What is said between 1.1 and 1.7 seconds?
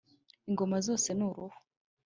ni uruhu